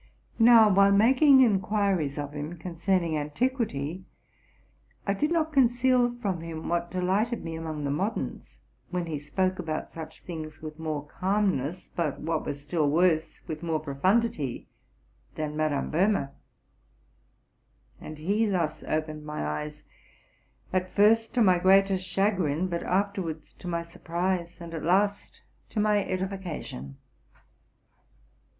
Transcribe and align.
Now, 0.39 0.67
while 0.67 0.91
making 0.91 1.41
inquiries 1.41 2.17
of 2.17 2.33
him 2.33 2.57
concerning 2.57 3.15
antiquity, 3.15 4.03
I 5.05 5.13
did 5.13 5.29
not 5.31 5.53
conceal 5.53 6.15
from 6.15 6.41
him 6.41 6.67
what 6.69 6.89
delighted 6.89 7.43
me 7.45 7.53
among 7.55 7.83
the 7.83 7.91
moderns; 7.91 8.61
when 8.89 9.05
he 9.05 9.19
spoke 9.19 9.59
about 9.59 9.91
such 9.91 10.23
things 10.23 10.59
with 10.59 10.79
more 10.79 11.05
calmness, 11.05 11.91
but, 11.95 12.19
what 12.19 12.47
was 12.47 12.59
still 12.59 12.89
worse, 12.89 13.41
with 13.45 13.61
more 13.61 13.79
profundity 13.79 14.67
than 15.35 15.55
Madame 15.55 15.91
Bohme; 15.91 16.29
and 17.99 18.17
he 18.17 18.47
thus 18.47 18.83
opened 18.85 19.23
my 19.23 19.45
eyes, 19.45 19.83
at 20.73 20.89
first 20.95 21.31
to 21.35 21.43
my 21.43 21.59
greatest 21.59 22.07
chagrin, 22.07 22.67
but 22.67 22.81
afterwards 22.81 23.53
to 23.53 23.67
my 23.67 23.83
surprise, 23.83 24.59
and 24.59 24.73
at 24.73 24.81
last 24.81 25.43
to 25.69 25.79
my 25.79 26.03
edification. 26.03 26.97